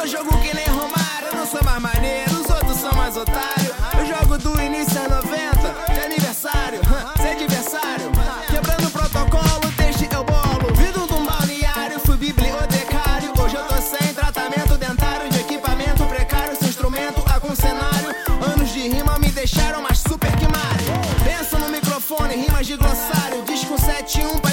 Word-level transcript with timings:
Eu 0.00 0.06
jogo 0.06 0.30
que 0.40 0.56
nem 0.56 0.64
Romário, 0.64 1.28
eu 1.30 1.34
não 1.36 1.46
sou 1.46 1.62
mais 1.62 1.78
maneiro, 1.78 2.32
os 2.32 2.48
outros 2.48 2.78
são 2.78 2.90
mais 2.94 3.18
otários. 3.18 3.74
Eu 3.98 4.06
jogo 4.06 4.38
do 4.38 4.58
início 4.62 4.98
a 4.98 5.06
90, 5.06 5.92
de 5.92 6.00
aniversário, 6.00 6.80
sem 7.20 7.32
adversário. 7.32 8.10
Quebrando 8.48 8.88
o 8.88 8.90
protocolo, 8.90 9.70
desde 9.76 10.08
eu 10.10 10.24
bolo. 10.24 10.74
Vindo 10.74 11.06
do 11.06 11.20
balneário, 11.22 12.00
fui 12.00 12.16
bibliotecário. 12.16 13.30
Hoje 13.44 13.56
eu 13.56 13.64
tô 13.64 13.74
sem 13.76 14.14
tratamento 14.14 14.78
dentário, 14.78 15.28
de 15.28 15.40
equipamento 15.40 16.02
precário. 16.06 16.56
sem 16.56 16.70
instrumento 16.70 17.22
algum 17.30 17.54
cenário. 17.54 18.16
Anos 18.54 18.72
de 18.72 18.88
rima 18.88 19.18
me 19.18 19.30
deixaram 19.30 19.82
mais 19.82 19.98
super 19.98 20.34
que 20.34 20.46
Mario. 20.46 20.88
Pensa 21.22 21.58
no 21.58 21.68
microfone, 21.68 22.36
rimas 22.36 22.66
de 22.66 22.74
glossário. 22.74 23.42
Disco 23.42 23.78
71 23.78 24.49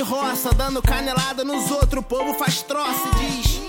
de 0.00 0.02
roça, 0.02 0.50
dando 0.54 0.80
canelada 0.80 1.44
nos 1.44 1.70
outros. 1.70 2.00
O 2.00 2.02
povo 2.02 2.32
faz 2.32 2.62
troça 2.62 3.02
e 3.08 3.26
diz. 3.26 3.60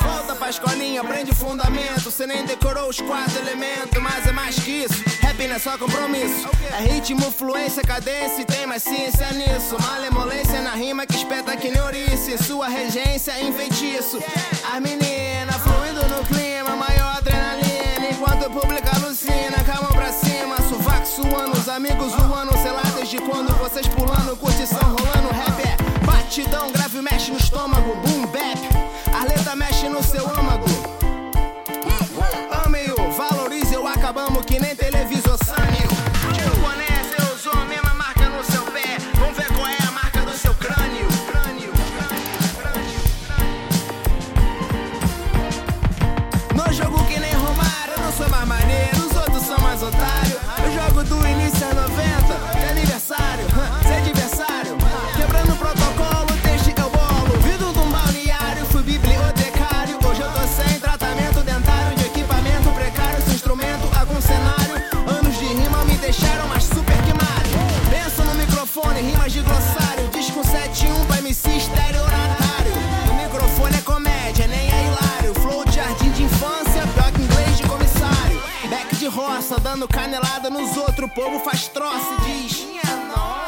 Volta 0.00 0.36
pra 0.36 0.50
escolinha, 0.50 1.00
aprende 1.00 1.34
fundamento. 1.34 2.10
Cê 2.12 2.26
nem 2.26 2.44
decorou 2.44 2.88
os 2.88 3.00
quatro 3.00 3.36
elementos, 3.40 4.00
mas 4.00 4.24
é 4.26 4.30
mais 4.30 4.56
que 4.56 4.84
isso. 4.84 5.02
Rap 5.20 5.46
não 5.48 5.56
é 5.56 5.58
só 5.58 5.76
compromisso. 5.76 6.48
É 6.78 6.82
ritmo, 6.82 7.30
fluência, 7.32 7.82
cadência 7.82 8.42
e 8.42 8.44
tem 8.44 8.66
mais 8.66 8.84
ciência 8.84 9.26
nisso. 9.32 9.76
Malemolência 9.82 10.60
na 10.60 10.74
rima 10.74 11.04
que 11.06 11.16
espeta 11.16 11.56
que 11.56 11.70
neurice. 11.70 12.38
Sua 12.38 12.68
regência 12.68 13.32
é 13.32 13.42
enfeitiço. 13.42 14.18
As 14.72 14.80
meninas 14.80 15.56
fluindo 15.56 16.06
no 16.08 16.24
clima, 16.24 16.76
maior 16.76 17.16
adrenalina. 17.16 18.10
Enquanto 18.12 18.46
o 18.46 18.50
público 18.60 18.88
alucina, 18.94 19.64
calma 19.66 19.88
pra 19.88 20.12
cima. 20.12 20.56
Sovaco 20.68 21.06
suando, 21.06 21.58
os 21.58 21.68
amigos 21.68 22.12
voando. 22.12 22.56
Sei 22.58 22.70
lá 22.70 22.82
desde 22.94 23.18
quando 23.18 23.52
vocês 23.56 23.88
pulando, 23.88 24.36
curtição 24.36 24.87
que 34.48 34.58
nem 34.58 34.74
televisor 34.74 35.36
Sanio. 35.44 35.88
Tira 36.32 36.50
o 36.50 36.56
boné, 36.56 37.04
você 37.04 37.20
usou 37.34 37.52
a 37.52 37.66
mesma 37.66 37.92
marca 37.94 38.28
no 38.30 38.42
seu 38.42 38.62
pé. 38.62 38.96
Vamos 39.18 39.36
ver 39.36 39.46
qual 39.48 39.68
é 39.68 39.76
a 39.86 39.90
marca 39.90 40.22
do 40.22 40.32
seu 40.32 40.54
crânio. 40.54 41.06
Crânio, 41.30 41.70
crânio, 41.98 42.22
crânio. 42.56 43.00
No 46.54 46.72
jogo 46.72 47.04
que 47.04 47.20
nem 47.20 47.34
Romário, 47.34 47.92
eu 47.94 48.02
não 48.02 48.12
sou 48.12 48.28
mais 48.30 48.48
maneiro, 48.48 48.96
os 48.96 49.16
outros 49.16 49.42
são 49.44 49.58
mais 49.58 49.82
otários. 49.82 50.38
Eu 50.64 50.72
jogo 50.72 51.04
do 51.04 51.26
início 51.28 51.66
a 51.68 51.74
90, 51.74 52.57
rimas 69.00 69.32
de 69.32 69.40
glossário. 69.40 70.08
Disco 70.08 70.44
71 70.44 71.04
pra 71.06 71.18
MC 71.18 71.50
estereonatário. 71.56 72.72
O 73.10 73.14
microfone 73.22 73.76
é 73.76 73.82
comédia, 73.82 74.46
nem 74.46 74.70
é 74.70 74.84
hilário. 74.86 75.34
Flow 75.34 75.64
de 75.64 75.76
jardim 75.76 76.10
de 76.10 76.24
infância, 76.24 76.86
pior 76.94 77.12
que 77.12 77.22
inglês 77.22 77.56
de 77.56 77.62
comissário. 77.64 78.42
Back 78.68 78.96
de 78.96 79.06
roça, 79.06 79.58
dando 79.60 79.86
canelada 79.88 80.50
nos 80.50 80.76
outros. 80.76 81.08
O 81.10 81.14
povo 81.14 81.38
faz 81.40 81.68
troça 81.68 82.06
e 82.26 82.42
diz. 82.42 82.66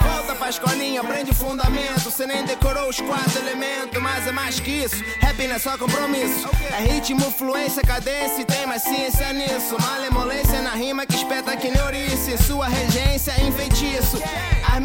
Volta 0.01 0.35
pra 0.35 0.51
escolinha, 0.51 1.01
aprende 1.01 1.33
fundamento. 1.35 2.11
Cê 2.11 2.27
nem 2.27 2.45
decorou 2.45 2.89
os 2.89 3.01
quatro 3.01 3.39
elementos, 3.39 4.01
mas 4.01 4.27
é 4.27 4.33
mais 4.33 4.61
que 4.61 4.71
isso. 4.71 5.03
Rap 5.21 5.47
não 5.47 5.57
é 5.57 5.59
só 5.59 5.77
compromisso. 5.77 6.49
É 6.79 6.83
ritmo, 6.83 7.31
fluência, 7.31 7.83
cadência 7.83 8.41
e 8.41 8.45
tem 8.45 8.67
mais 8.67 8.83
ciência 8.83 9.33
nisso. 9.33 9.77
Malemolência 9.81 10.63
na 10.63 10.71
rima 10.71 11.05
que 11.07 11.17
espeta 11.17 11.57
que 11.57 11.71
neurice. 11.71 12.39
Sua 12.39 12.69
regência 12.69 13.33
é 13.33 13.45
enfeitiço. 13.45 14.19
As 14.73 14.81